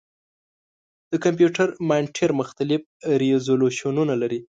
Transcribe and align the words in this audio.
د 1.11 1.13
کمپیوټر 1.25 1.67
مانیټر 1.89 2.29
مختلف 2.39 2.81
ریزولوشنونه 3.21 4.13
لري. 4.21 4.39